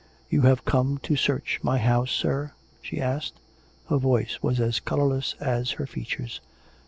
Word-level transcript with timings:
"You 0.31 0.41
have 0.41 0.65
come 0.65 0.97
to 1.03 1.15
search 1.15 1.59
my 1.61 1.77
house, 1.77 2.09
sir?" 2.09 2.53
she 2.81 2.99
asked. 2.99 3.35
Her 3.87 3.97
voice 3.97 4.41
was 4.41 4.59
as 4.59 4.79
colourless 4.79 5.35
as 5.39 5.73
her 5.77 5.85
features. 5.85 6.41